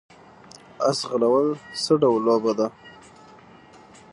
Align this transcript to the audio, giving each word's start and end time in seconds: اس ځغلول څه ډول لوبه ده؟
اس 0.89 0.97
ځغلول 1.03 1.47
څه 1.83 1.93
ډول 2.01 2.21
لوبه 2.27 2.51
ده؟ 2.59 2.67